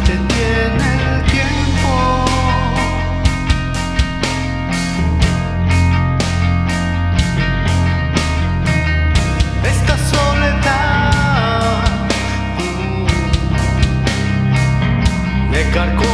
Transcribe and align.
detiene 0.00 0.88
el 1.14 1.22
tiempo. 1.30 1.92
Esta 9.64 9.96
soledad 9.98 11.82
uh, 12.58 13.06
me 15.50 15.62
carcome 15.70 16.11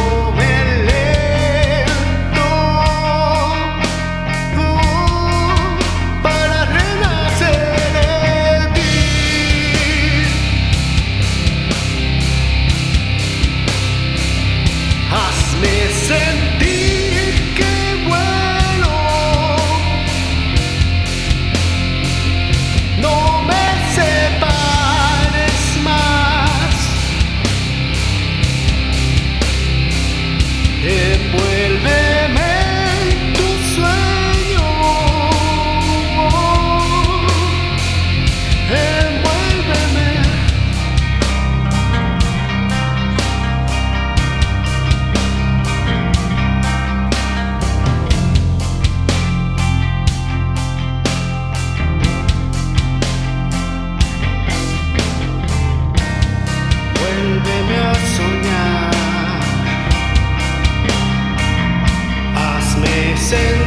send 16.09 16.68
listen 63.31 63.58